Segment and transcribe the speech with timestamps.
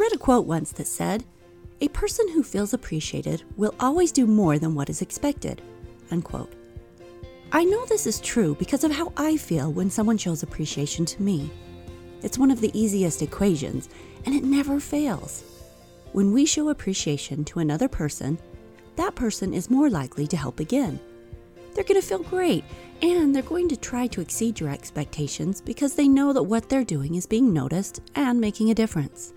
[0.00, 1.24] read a quote once that said,
[1.82, 5.60] A person who feels appreciated will always do more than what is expected.
[6.10, 6.52] Unquote.
[7.52, 11.22] I know this is true because of how I feel when someone shows appreciation to
[11.22, 11.50] me.
[12.22, 13.90] It's one of the easiest equations,
[14.24, 15.44] and it never fails.
[16.12, 18.38] When we show appreciation to another person,
[18.96, 20.98] that person is more likely to help again.
[21.74, 22.64] They're going to feel great,
[23.02, 26.84] and they're going to try to exceed your expectations because they know that what they're
[26.84, 29.34] doing is being noticed and making a difference.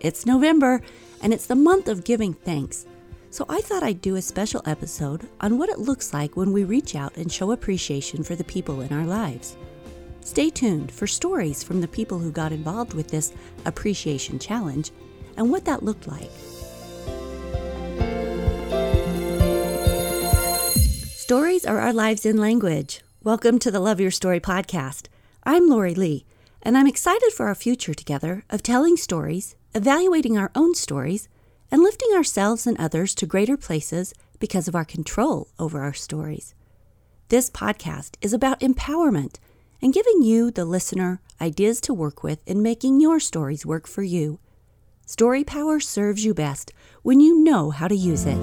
[0.00, 0.82] It's November,
[1.22, 2.84] and it's the month of giving thanks.
[3.30, 6.64] So I thought I'd do a special episode on what it looks like when we
[6.64, 9.56] reach out and show appreciation for the people in our lives.
[10.20, 13.32] Stay tuned for stories from the people who got involved with this
[13.64, 14.90] appreciation challenge
[15.38, 16.30] and what that looked like.
[21.14, 23.00] Stories are our lives in language.
[23.22, 25.06] Welcome to the Love Your Story podcast.
[25.44, 26.26] I'm Lori Lee,
[26.62, 31.28] and I'm excited for our future together of telling stories, evaluating our own stories,
[31.70, 36.54] and lifting ourselves and others to greater places because of our control over our stories.
[37.28, 39.36] This podcast is about empowerment
[39.82, 44.02] and giving you, the listener, ideas to work with in making your stories work for
[44.02, 44.38] you.
[45.04, 48.38] Story power serves you best when you know how to use it.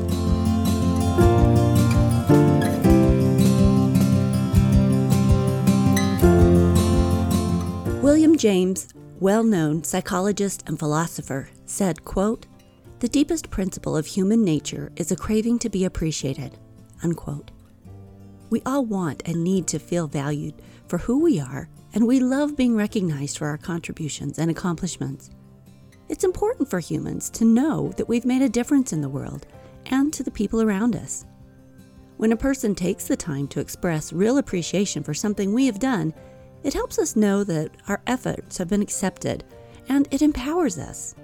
[8.03, 8.93] William James,
[9.23, 12.45] well-known psychologist and philosopher, said, quote,
[12.99, 16.57] the deepest principle of human nature is a craving to be appreciated.
[17.03, 17.51] Unquote.
[18.49, 22.57] We all want and need to feel valued for who we are, and we love
[22.57, 25.29] being recognized for our contributions and accomplishments.
[26.09, 29.47] It's important for humans to know that we've made a difference in the world
[29.85, 31.25] and to the people around us.
[32.17, 36.13] When a person takes the time to express real appreciation for something we have done,
[36.63, 39.43] it helps us know that our efforts have been accepted
[39.89, 41.15] and it empowers us.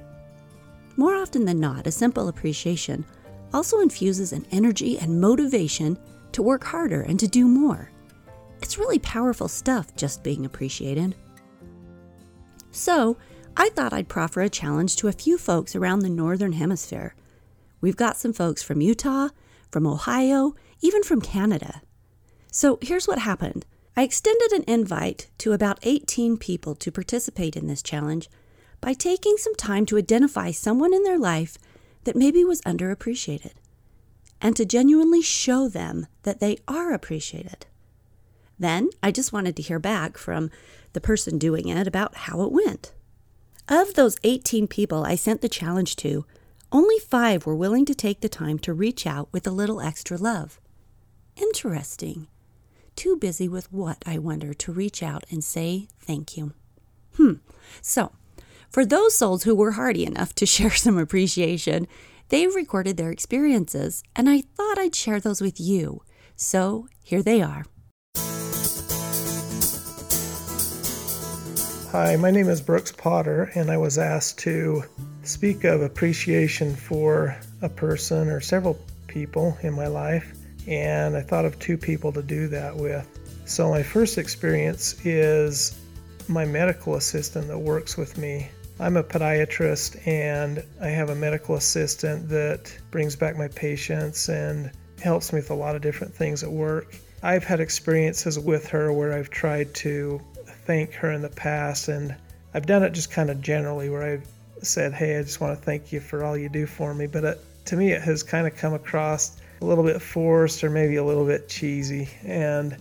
[0.97, 3.05] More often than not, a simple appreciation
[3.53, 5.97] also infuses an energy and motivation
[6.33, 7.89] to work harder and to do more.
[8.61, 11.15] It's really powerful stuff just being appreciated.
[12.71, 13.17] So,
[13.57, 17.15] I thought I'd proffer a challenge to a few folks around the Northern Hemisphere.
[17.81, 19.29] We've got some folks from Utah,
[19.71, 21.81] from Ohio, even from Canada.
[22.51, 23.65] So here's what happened
[23.99, 28.29] I extended an invite to about 18 people to participate in this challenge
[28.79, 31.57] by taking some time to identify someone in their life
[32.05, 33.55] that maybe was underappreciated
[34.39, 37.65] and to genuinely show them that they are appreciated.
[38.57, 40.49] Then I just wanted to hear back from
[40.93, 42.93] the person doing it about how it went.
[43.67, 46.23] Of those 18 people I sent the challenge to,
[46.71, 50.15] only five were willing to take the time to reach out with a little extra
[50.15, 50.57] love.
[51.35, 52.29] Interesting.
[52.99, 56.51] Too busy with what, I wonder, to reach out and say thank you.
[57.15, 57.35] Hmm.
[57.81, 58.11] So,
[58.69, 61.87] for those souls who were hardy enough to share some appreciation,
[62.27, 66.01] they recorded their experiences, and I thought I'd share those with you.
[66.35, 67.63] So here they are.
[71.93, 74.83] Hi, my name is Brooks Potter, and I was asked to
[75.23, 78.77] speak of appreciation for a person or several
[79.07, 80.33] people in my life,
[80.69, 83.07] and I thought of two people to do that with.
[83.45, 85.75] So, my first experience is
[86.27, 88.49] my medical assistant that works with me.
[88.79, 94.71] I'm a podiatrist and I have a medical assistant that brings back my patients and
[95.01, 96.95] helps me with a lot of different things at work.
[97.23, 100.21] I've had experiences with her where I've tried to
[100.65, 102.15] thank her in the past and
[102.53, 104.27] I've done it just kind of generally where I've
[104.61, 107.07] said, Hey, I just want to thank you for all you do for me.
[107.07, 110.69] But it, to me, it has kind of come across a little bit forced or
[110.69, 112.09] maybe a little bit cheesy.
[112.23, 112.77] And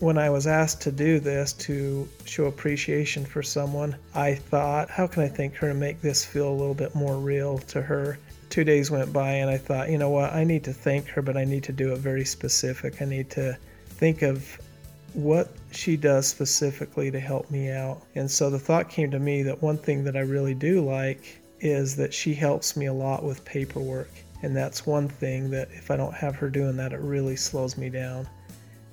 [0.00, 5.06] when I was asked to do this to show appreciation for someone, I thought, how
[5.06, 8.18] can I thank her to make this feel a little bit more real to her?
[8.50, 11.22] Two days went by and I thought, you know what, I need to thank her,
[11.22, 13.00] but I need to do it very specific.
[13.00, 13.56] I need to
[13.86, 14.58] think of
[15.14, 18.02] what she does specifically to help me out.
[18.14, 21.40] And so the thought came to me that one thing that I really do like
[21.60, 24.10] is that she helps me a lot with paperwork.
[24.42, 27.78] And that's one thing that if I don't have her doing that, it really slows
[27.78, 28.28] me down.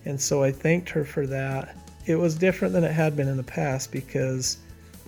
[0.06, 1.76] And so I thanked her for that.
[2.06, 4.58] It was different than it had been in the past because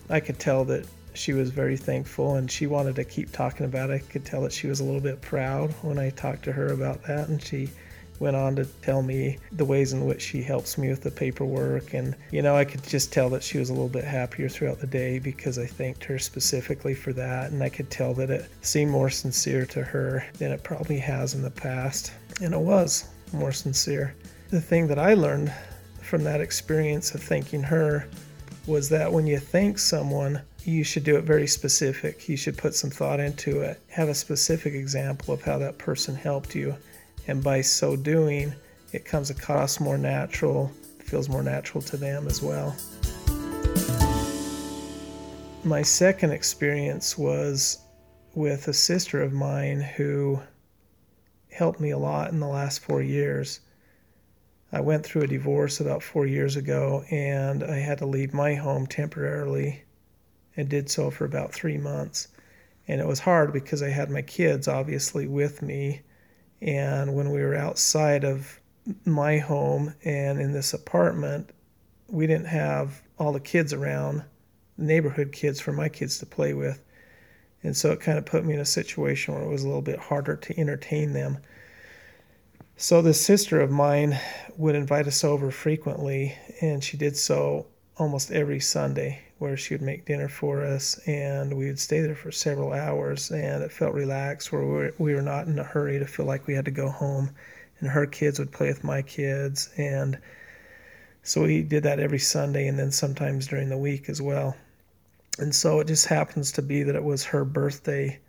[0.09, 3.89] I could tell that she was very thankful and she wanted to keep talking about
[3.89, 3.93] it.
[3.93, 6.67] I could tell that she was a little bit proud when I talked to her
[6.67, 7.29] about that.
[7.29, 7.69] And she
[8.21, 11.93] went on to tell me the ways in which she helps me with the paperwork.
[11.93, 14.79] And, you know, I could just tell that she was a little bit happier throughout
[14.79, 17.51] the day because I thanked her specifically for that.
[17.51, 21.33] And I could tell that it seemed more sincere to her than it probably has
[21.33, 22.13] in the past.
[22.41, 24.15] And it was more sincere
[24.51, 25.51] the thing that I learned
[26.01, 28.05] from that experience of thanking her
[28.67, 32.27] was that when you thank someone, you should do it very specific.
[32.27, 33.81] You should put some thought into it.
[33.87, 36.75] Have a specific example of how that person helped you.
[37.27, 38.53] And by so doing,
[38.91, 42.75] it comes across more natural, feels more natural to them as well.
[45.63, 47.77] My second experience was
[48.33, 50.41] with a sister of mine who
[51.51, 53.59] helped me a lot in the last four years.
[54.71, 58.55] I went through a divorce about four years ago and I had to leave my
[58.55, 59.83] home temporarily
[60.55, 62.29] and did so for about three months.
[62.87, 66.01] And it was hard because I had my kids obviously with me.
[66.61, 68.59] And when we were outside of
[69.05, 71.49] my home and in this apartment,
[72.07, 74.23] we didn't have all the kids around,
[74.77, 76.83] neighborhood kids for my kids to play with.
[77.63, 79.81] And so it kind of put me in a situation where it was a little
[79.81, 81.37] bit harder to entertain them.
[82.75, 84.19] So this sister of mine
[84.57, 87.67] would invite us over frequently, and she did so
[88.01, 92.15] almost every Sunday, where she would make dinner for us, and we would stay there
[92.15, 95.63] for several hours, and it felt relaxed, where we were, we were not in a
[95.63, 97.29] hurry to feel like we had to go home,
[97.79, 100.17] and her kids would play with my kids, and
[101.21, 104.57] so we did that every Sunday, and then sometimes during the week as well.
[105.37, 108.19] And so it just happens to be that it was her birthday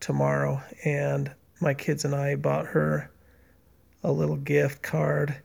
[0.00, 3.08] tomorrow, and my kids and I bought her
[4.02, 5.36] a little gift card,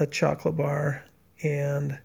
[0.00, 1.04] a chocolate bar,
[1.42, 1.98] and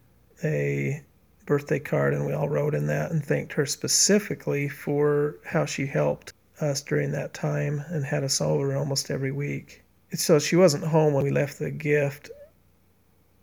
[0.43, 1.03] a
[1.45, 2.13] birthday card.
[2.13, 6.81] And we all wrote in that and thanked her specifically for how she helped us
[6.81, 9.83] during that time and had us over almost every week.
[10.13, 12.29] So she wasn't home when we left the gift,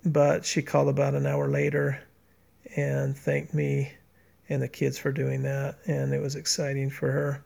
[0.04, 2.02] but she called about an hour later
[2.76, 3.92] and thanked me
[4.48, 7.44] and the kids for doing that, and it was exciting for her.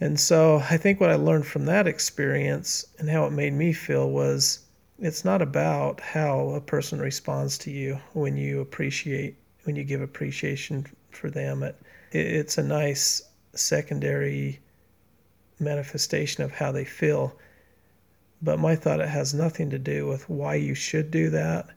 [0.00, 3.72] And so I think what I learned from that experience and how it made me
[3.72, 4.60] feel was
[5.00, 10.00] it's not about how a person responds to you when you appreciate, when you give
[10.00, 11.62] appreciation for them.
[11.62, 11.76] It,
[12.12, 13.22] it's a nice
[13.54, 14.60] secondary
[15.58, 17.36] manifestation of how they feel.
[18.42, 21.68] But my thought, it has nothing to do with why you should do that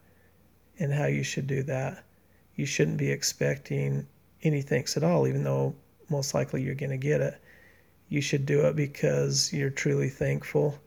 [0.79, 2.03] and how you should do that
[2.55, 4.07] you shouldn't be expecting
[4.43, 5.75] any thanks at all, even though
[6.09, 7.39] most likely you're going to get it.
[8.09, 10.77] You should do it because you're truly thankful.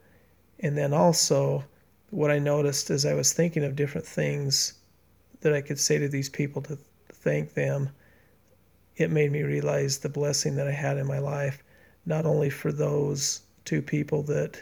[0.60, 1.64] And then also,
[2.11, 4.75] what I noticed as I was thinking of different things
[5.41, 6.79] that I could say to these people to
[7.12, 7.91] thank them,
[8.97, 11.62] it made me realize the blessing that I had in my life,
[12.06, 14.61] not only for those two people that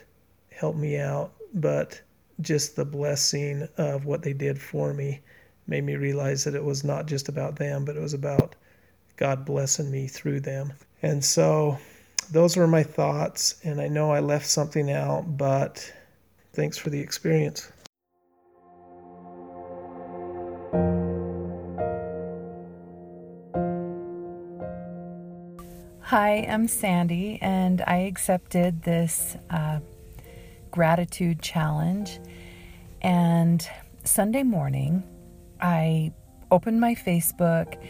[0.50, 2.00] helped me out, but
[2.41, 5.20] just the blessing of what they did for me
[5.67, 8.55] made me realize that it was not just about them, but it was about
[9.17, 10.73] God blessing me through them.
[11.02, 11.79] And so
[12.31, 13.56] those were my thoughts.
[13.62, 15.93] And I know I left something out, but
[16.54, 17.70] thanks for the experience.
[26.02, 29.80] Hi, I'm Sandy, and I accepted this uh,
[30.70, 32.20] gratitude challenge.
[33.02, 33.66] And
[34.04, 35.02] Sunday morning,
[35.60, 36.12] I
[36.50, 37.82] opened my Facebook,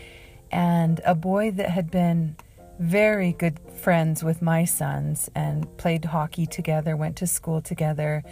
[0.50, 2.36] and a boy that had been
[2.78, 8.22] very good friends with my sons and played hockey together, went to school together.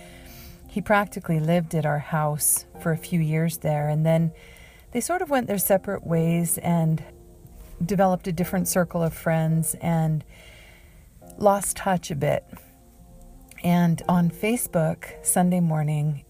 [0.73, 4.33] He practically lived at our house for a few years there, and then
[4.93, 7.05] they sort of went their separate ways and
[7.85, 10.25] developed a different circle of friends and
[11.37, 12.47] lost touch a bit.
[13.63, 16.25] And on Facebook, Sunday morning,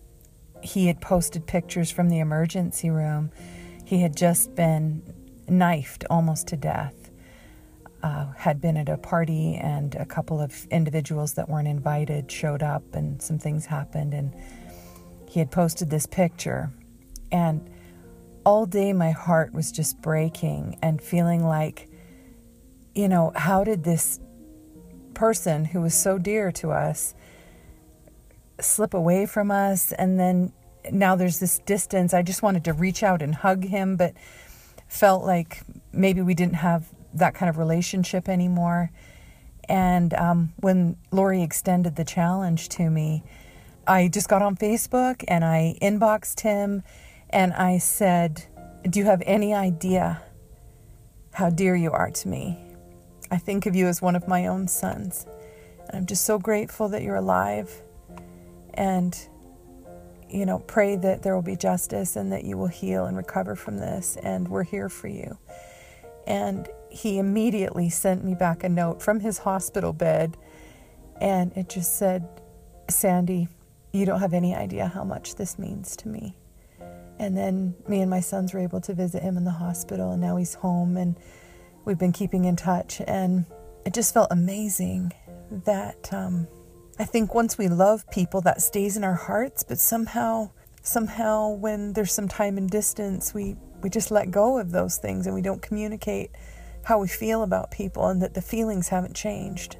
[0.61, 3.31] he had posted pictures from the emergency room.
[3.85, 5.05] He had just been
[5.47, 7.02] knifed almost to death.
[8.03, 12.63] Uh, had been at a party, and a couple of individuals that weren't invited showed
[12.63, 14.13] up, and some things happened.
[14.13, 14.35] And
[15.29, 16.73] he had posted this picture.
[17.31, 17.71] And
[18.45, 21.89] all day, my heart was just breaking and feeling like,
[22.95, 24.19] you know, how did this
[25.15, 27.15] person who was so dear to us
[28.61, 30.53] slip away from us and then
[30.91, 34.15] now there's this distance i just wanted to reach out and hug him but
[34.89, 38.91] felt like maybe we didn't have that kind of relationship anymore.
[39.69, 43.23] And um, when lori extended the challenge to me
[43.87, 46.83] i just got on facebook and i inboxed him
[47.31, 48.45] and i said
[48.89, 50.21] do you have any idea
[51.33, 52.59] how dear you are to me?
[53.31, 55.27] I think of you as one of my own sons.
[55.89, 57.71] And i'm just so grateful that you're alive.
[58.75, 59.17] And
[60.29, 63.55] you know, pray that there will be justice and that you will heal and recover
[63.55, 65.37] from this, and we're here for you.
[66.27, 70.37] And he immediately sent me back a note from his hospital bed,
[71.21, 72.29] and it just said,
[72.89, 73.49] Sandy,
[73.93, 76.37] you don't have any idea how much this means to me.
[77.19, 80.21] And then me and my sons were able to visit him in the hospital, and
[80.21, 80.97] now he's home.
[80.97, 81.17] And
[81.85, 83.47] we've been keeping in touch, and
[83.87, 85.13] it just felt amazing
[85.65, 86.49] that um,
[86.99, 90.51] I think once we love people, that stays in our hearts, but somehow,
[90.83, 95.27] somehow, when there's some time and distance, we, we just let go of those things
[95.27, 96.31] and we don't communicate
[96.85, 99.77] how we feel about people and that the feelings haven't changed.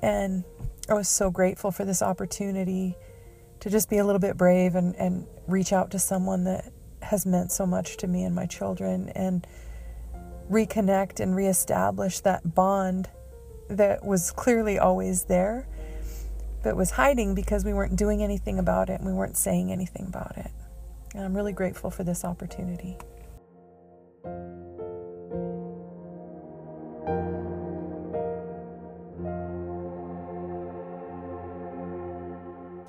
[0.00, 0.44] And
[0.88, 2.96] I was so grateful for this opportunity
[3.60, 7.26] to just be a little bit brave and, and reach out to someone that has
[7.26, 9.46] meant so much to me and my children and
[10.50, 13.08] reconnect and reestablish that bond
[13.68, 15.68] that was clearly always there,
[16.62, 20.06] but was hiding because we weren't doing anything about it and we weren't saying anything
[20.06, 20.50] about it.
[21.14, 22.96] And I'm really grateful for this opportunity.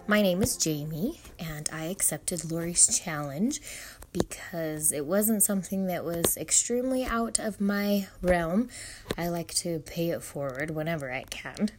[0.09, 3.61] My name is Jamie, and I accepted Lori's challenge
[4.11, 8.69] because it wasn't something that was extremely out of my realm.
[9.19, 11.69] I like to pay it forward whenever I can.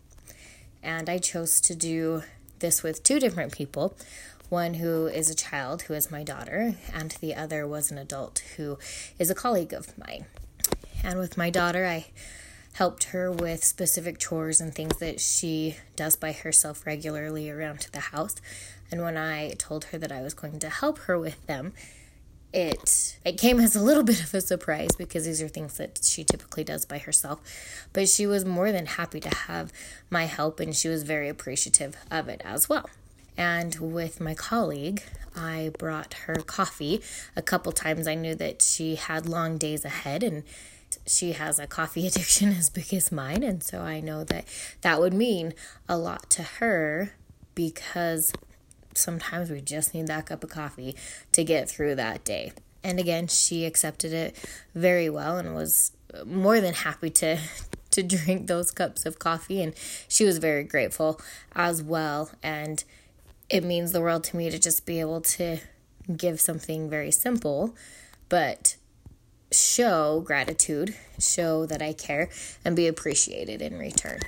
[0.81, 2.23] And I chose to do
[2.61, 3.97] this with two different people
[4.49, 8.45] one who is a child, who is my daughter, and the other was an adult
[8.57, 8.79] who
[9.19, 10.27] is a colleague of mine.
[11.03, 12.07] And with my daughter, I
[12.75, 18.01] helped her with specific chores and things that she does by herself regularly around the
[18.01, 18.37] house.
[18.91, 21.73] And when I told her that I was going to help her with them,
[22.53, 26.01] it it came as a little bit of a surprise because these are things that
[26.03, 27.41] she typically does by herself.
[27.93, 29.73] But she was more than happy to have
[30.09, 32.89] my help and she was very appreciative of it as well.
[33.37, 35.03] And with my colleague,
[35.37, 37.03] I brought her coffee
[37.37, 38.07] a couple times.
[38.07, 40.43] I knew that she had long days ahead and
[41.07, 43.43] she has a coffee addiction as big as mine.
[43.43, 44.45] And so I know that
[44.83, 45.55] that would mean
[45.89, 47.13] a lot to her
[47.55, 48.33] because
[48.95, 50.97] sometimes we just need that cup of coffee
[51.33, 52.53] to get through that day.
[52.83, 54.37] And again, she accepted it
[54.75, 55.93] very well and was
[56.25, 57.39] more than happy to
[57.91, 59.75] to drink those cups of coffee and
[60.07, 61.21] she was very grateful
[61.57, 62.85] as well and
[63.49, 65.59] it means the world to me to just be able to
[66.17, 67.75] give something very simple
[68.29, 68.77] but
[69.53, 72.29] show gratitude, show that I care,
[72.65, 74.21] and be appreciated in return.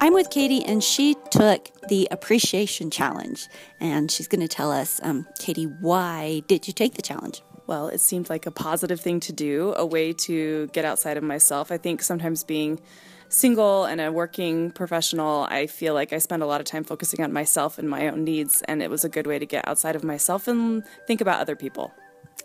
[0.00, 3.48] I'm with Katie, and she took the appreciation challenge,
[3.80, 7.42] and she's going to tell us, um, Katie, why did you take the challenge?
[7.66, 11.22] Well, it seemed like a positive thing to do, a way to get outside of
[11.22, 11.70] myself.
[11.72, 12.80] I think sometimes being
[13.28, 17.24] single and a working professional, I feel like I spend a lot of time focusing
[17.24, 19.96] on myself and my own needs, and it was a good way to get outside
[19.96, 21.92] of myself and think about other people.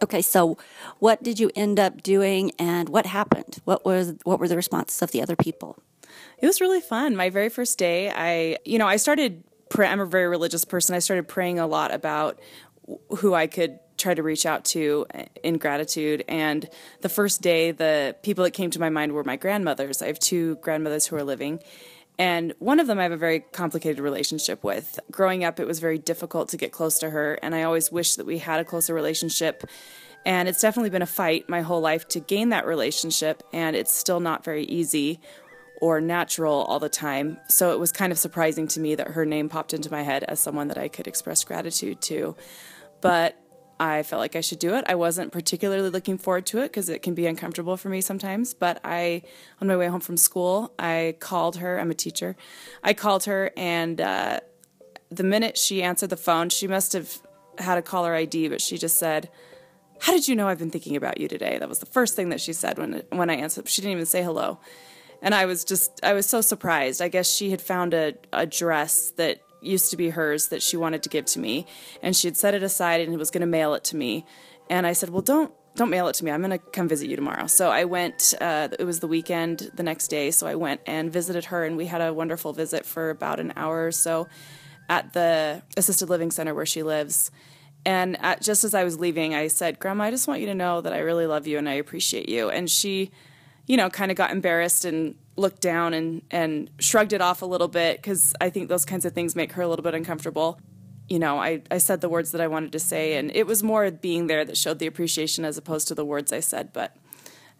[0.01, 0.57] Okay, so
[0.99, 3.59] what did you end up doing, and what happened?
[3.63, 5.77] What was what were the responses of the other people?
[6.39, 7.15] It was really fun.
[7.15, 9.43] My very first day, I you know I started.
[9.75, 10.95] I'm a very religious person.
[10.95, 12.39] I started praying a lot about
[13.17, 16.23] who I could try to reach out to eh, in gratitude.
[16.27, 16.69] And
[17.01, 20.01] the first day, the people that came to my mind were my grandmothers.
[20.01, 21.59] I have two grandmothers who are living.
[22.19, 24.99] And one of them I have a very complicated relationship with.
[25.09, 28.17] Growing up, it was very difficult to get close to her, and I always wished
[28.17, 29.63] that we had a closer relationship.
[30.25, 33.91] And it's definitely been a fight my whole life to gain that relationship, and it's
[33.91, 35.19] still not very easy
[35.83, 37.37] or natural all the time.
[37.49, 40.23] So it was kind of surprising to me that her name popped into my head
[40.23, 42.37] as someone that I could express gratitude to.
[43.01, 43.37] But
[43.81, 44.85] I felt like I should do it.
[44.87, 48.53] I wasn't particularly looking forward to it because it can be uncomfortable for me sometimes.
[48.53, 49.23] But I,
[49.59, 51.77] on my way home from school, I called her.
[51.77, 52.37] I'm a teacher.
[52.81, 54.39] I called her, and uh,
[55.09, 57.17] the minute she answered the phone, she must have
[57.57, 59.29] had a caller ID, but she just said,
[59.99, 62.29] "How did you know I've been thinking about you today?" That was the first thing
[62.29, 63.67] that she said when when I answered.
[63.67, 64.59] She didn't even say hello,
[65.23, 67.01] and I was just I was so surprised.
[67.01, 70.77] I guess she had found a, a dress that used to be hers that she
[70.77, 71.65] wanted to give to me,
[72.03, 74.25] and she had set it aside and was going to mail it to me.
[74.69, 76.29] And I said, "Well, don't don't mail it to me.
[76.29, 78.33] I'm going to come visit you tomorrow." So I went.
[78.39, 81.77] Uh, it was the weekend the next day, so I went and visited her, and
[81.77, 84.27] we had a wonderful visit for about an hour or so
[84.89, 87.31] at the assisted living center where she lives.
[87.85, 90.55] And at, just as I was leaving, I said, "Grandma, I just want you to
[90.55, 93.11] know that I really love you and I appreciate you." And she,
[93.67, 97.45] you know, kind of got embarrassed and looked down and, and shrugged it off a
[97.45, 100.59] little bit because I think those kinds of things make her a little bit uncomfortable.
[101.09, 103.63] You know, I, I said the words that I wanted to say, and it was
[103.63, 106.95] more being there that showed the appreciation as opposed to the words I said, but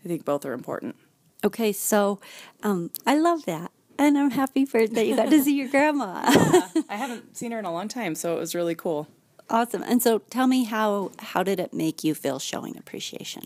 [0.03, 0.95] I think both are important.
[1.43, 2.19] Okay, so
[2.63, 3.71] um, I love that.
[3.97, 6.23] And I'm happy for that you got to see your grandma.
[6.25, 9.07] yeah, I haven't seen her in a long time, so it was really cool.
[9.49, 9.83] Awesome.
[9.83, 13.43] And so tell me how how did it make you feel showing appreciation?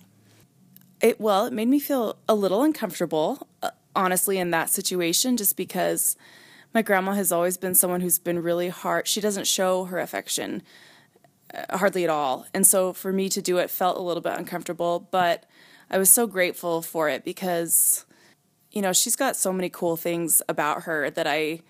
[1.01, 3.47] It well, it made me feel a little uncomfortable.
[3.61, 6.15] Uh, honestly in that situation just because
[6.73, 9.07] my grandma has always been someone who's been really hard.
[9.07, 10.61] She doesn't show her affection
[11.53, 12.45] uh, hardly at all.
[12.53, 15.45] And so for me to do it felt a little bit uncomfortable, but
[15.89, 18.05] I was so grateful for it because,
[18.71, 21.61] you know, she's got so many cool things about her that I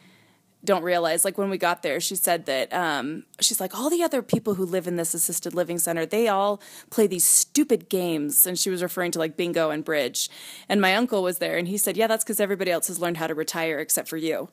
[0.64, 4.04] don't realize like when we got there she said that um, she's like all the
[4.04, 8.46] other people who live in this assisted living center they all play these stupid games.
[8.46, 10.30] And she was referring to like bingo and bridge.
[10.70, 13.18] And my uncle was there and he said yeah that's because everybody else has learned
[13.18, 14.50] how to retire except for you.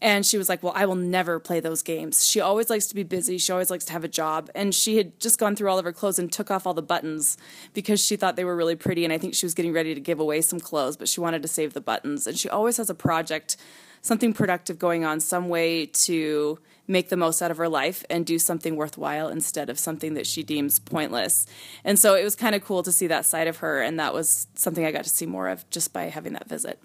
[0.00, 2.26] And she was like well i will never play those games.
[2.26, 3.38] She always likes to be busy.
[3.38, 4.50] She always likes to have a job.
[4.54, 6.82] And she had just gone through all of her clothes and took off all the
[6.82, 7.36] buttons
[7.74, 10.00] because she thought they were really pretty and i think she was getting ready to
[10.00, 12.26] give away some clothes but she wanted to save the buttons.
[12.26, 13.56] And she always has a project
[14.06, 16.58] something productive going on, some way to
[16.88, 20.26] make the most out of her life and do something worthwhile instead of something that
[20.26, 21.46] she deems pointless.
[21.84, 24.14] And so it was kind of cool to see that side of her, and that
[24.14, 26.80] was something I got to see more of just by having that visit.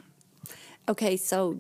[0.89, 1.59] Okay, so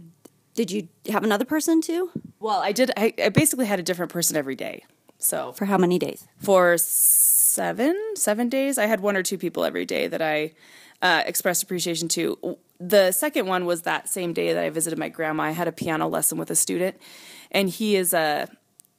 [0.55, 2.09] did you have another person too?
[2.39, 2.91] Well, I did.
[2.97, 4.83] I, I basically had a different person every day.
[5.19, 6.27] So for how many days?
[6.39, 8.79] For seven, seven days.
[8.79, 10.53] I had one or two people every day that I
[11.01, 15.09] uh, expressed appreciation to the second one was that same day that I visited my
[15.09, 15.43] grandma.
[15.43, 16.99] I had a piano lesson with a student,
[17.51, 18.47] and he is a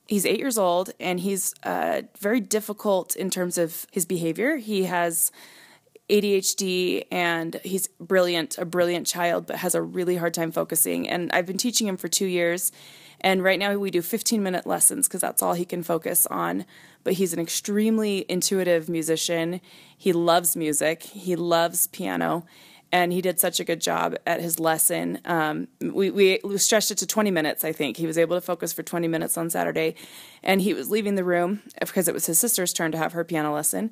[0.06, 4.56] he's eight years old, and he's uh, very difficult in terms of his behavior.
[4.56, 5.32] He has
[6.08, 11.08] ADHD, and he's brilliant, a brilliant child, but has a really hard time focusing.
[11.08, 12.70] And I've been teaching him for two years,
[13.20, 16.66] and right now we do 15 minute lessons because that's all he can focus on.
[17.02, 19.60] But he's an extremely intuitive musician.
[19.98, 21.02] He loves music.
[21.02, 22.44] He loves piano
[22.92, 25.18] and he did such a good job at his lesson.
[25.24, 27.96] Um, we, we stretched it to 20 minutes, I think.
[27.96, 29.94] He was able to focus for 20 minutes on Saturday,
[30.42, 33.24] and he was leaving the room because it was his sister's turn to have her
[33.24, 33.90] piano lesson.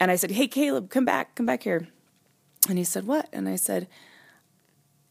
[0.00, 1.86] And I said, Hey, Caleb, come back, come back here.
[2.68, 3.28] And he said, What?
[3.32, 3.86] And I said,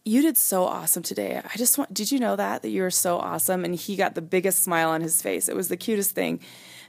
[0.04, 1.42] You did so awesome today.
[1.42, 2.62] I just want, did you know that?
[2.62, 3.64] That you were so awesome?
[3.64, 5.48] And he got the biggest smile on his face.
[5.48, 6.42] It was the cutest thing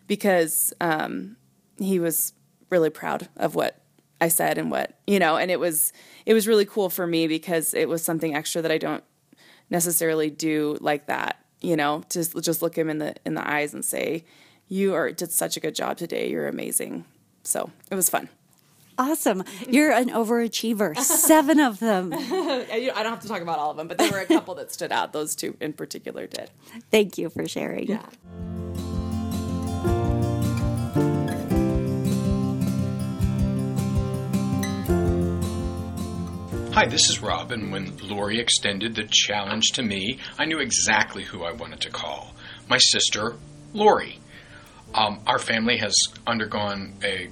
[0.08, 1.36] because um,
[1.78, 2.32] he was
[2.70, 3.80] really proud of what
[4.20, 5.92] I said and what you know, and it was
[6.26, 9.04] it was really cool for me because it was something extra that I don't
[9.70, 11.44] necessarily do like that.
[11.60, 14.24] You know, to just look him in the in the eyes and say,
[14.68, 16.30] "You are did such a good job today.
[16.30, 17.04] You're amazing."
[17.42, 18.28] So it was fun.
[18.98, 19.44] Awesome.
[19.66, 20.94] You're an overachiever.
[20.98, 22.12] Seven of them.
[22.14, 24.70] I don't have to talk about all of them, but there were a couple that
[24.72, 25.14] stood out.
[25.14, 26.50] Those two in particular did.
[26.90, 27.88] Thank you for sharing.
[27.88, 28.04] Yeah.
[36.80, 41.22] Hi, this is Rob, and when Lori extended the challenge to me, I knew exactly
[41.22, 42.34] who I wanted to call
[42.70, 43.36] my sister,
[43.74, 44.18] Lori.
[44.94, 45.94] Um, our family has
[46.26, 47.28] undergone a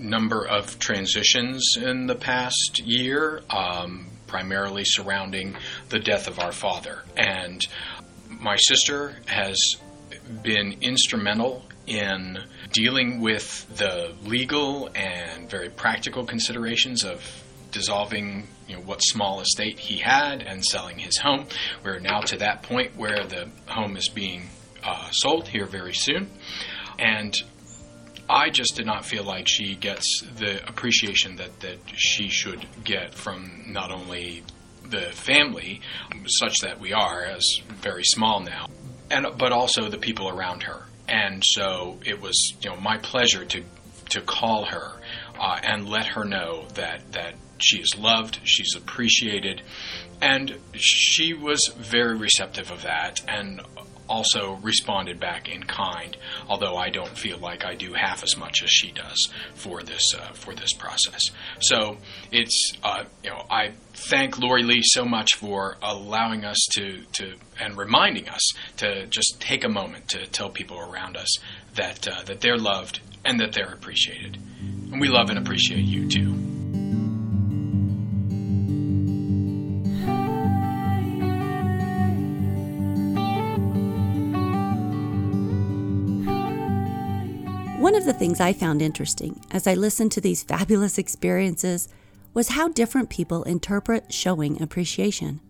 [0.00, 5.54] number of transitions in the past year, um, primarily surrounding
[5.90, 7.04] the death of our father.
[7.16, 7.64] And
[8.28, 9.76] my sister has
[10.42, 12.40] been instrumental in
[12.72, 17.22] dealing with the legal and very practical considerations of
[17.70, 21.46] dissolving you know what small estate he had and selling his home.
[21.84, 24.48] We're now to that point where the home is being
[24.84, 26.28] uh, sold here very soon,
[26.98, 27.34] and
[28.28, 33.14] I just did not feel like she gets the appreciation that that she should get
[33.14, 34.42] from not only
[34.88, 35.80] the family,
[36.26, 38.66] such that we are as very small now,
[39.10, 40.84] and but also the people around her.
[41.08, 43.64] And so it was you know my pleasure to
[44.10, 44.92] to call her
[45.38, 49.62] uh, and let her know that that she is loved, she's appreciated,
[50.20, 53.60] and she was very receptive of that and
[54.08, 56.16] also responded back in kind.
[56.48, 60.14] Although I don't feel like I do half as much as she does for this
[60.14, 61.30] uh, for this process.
[61.60, 61.98] So
[62.32, 67.34] it's uh, you know I thank Lori Lee so much for allowing us to to
[67.60, 71.38] and reminding us to just take a moment to tell people around us
[71.74, 74.38] that uh, that they're loved and that they're appreciated.
[74.90, 76.57] And we love and appreciate you too.
[87.88, 91.88] One of the things I found interesting as I listened to these fabulous experiences
[92.34, 95.40] was how different people interpret showing appreciation.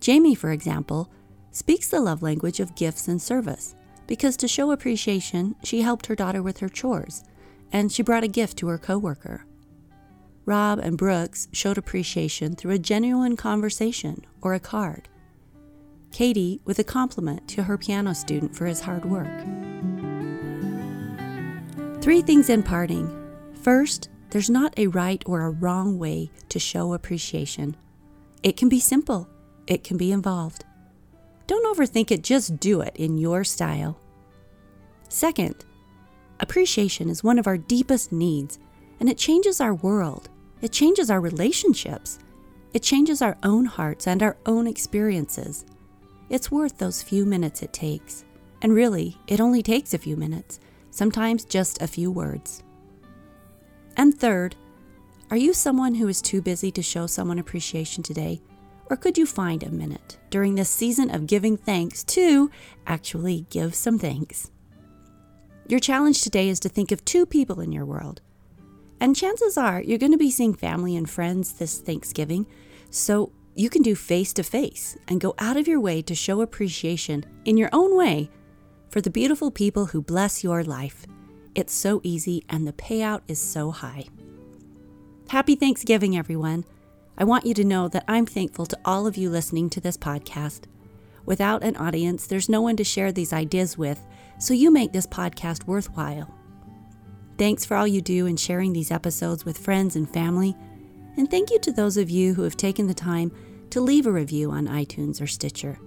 [0.00, 1.08] Jamie, for example,
[1.52, 3.76] speaks the love language of gifts and service
[4.08, 7.22] because to show appreciation, she helped her daughter with her chores
[7.70, 9.46] and she brought a gift to her coworker.
[10.44, 15.08] Rob and Brooks showed appreciation through a genuine conversation or a card.
[16.10, 19.30] Katie with a compliment to her piano student for his hard work.
[22.02, 23.08] Three things in parting.
[23.62, 27.76] First, there's not a right or a wrong way to show appreciation.
[28.42, 29.28] It can be simple,
[29.68, 30.64] it can be involved.
[31.46, 34.00] Don't overthink it, just do it in your style.
[35.08, 35.64] Second,
[36.42, 38.58] Appreciation is one of our deepest needs,
[38.98, 40.28] and it changes our world.
[40.60, 42.18] It changes our relationships.
[42.74, 45.64] It changes our own hearts and our own experiences.
[46.30, 48.24] It's worth those few minutes it takes.
[48.60, 50.58] And really, it only takes a few minutes,
[50.92, 52.62] sometimes just a few words.
[53.96, 54.54] And third,
[55.30, 58.40] are you someone who is too busy to show someone appreciation today?
[58.90, 62.50] Or could you find a minute during this season of giving thanks to
[62.86, 64.50] actually give some thanks?
[65.66, 68.20] Your challenge today is to think of two people in your world.
[69.00, 72.46] And chances are you're going to be seeing family and friends this Thanksgiving,
[72.90, 76.42] so you can do face to face and go out of your way to show
[76.42, 78.30] appreciation in your own way
[78.92, 81.06] for the beautiful people who bless your life.
[81.54, 84.04] It's so easy and the payout is so high.
[85.30, 86.66] Happy Thanksgiving, everyone.
[87.16, 89.96] I want you to know that I'm thankful to all of you listening to this
[89.96, 90.64] podcast.
[91.24, 93.98] Without an audience, there's no one to share these ideas with,
[94.38, 96.34] so you make this podcast worthwhile.
[97.38, 100.54] Thanks for all you do in sharing these episodes with friends and family.
[101.16, 103.32] And thank you to those of you who have taken the time
[103.70, 105.78] to leave a review on iTunes or Stitcher.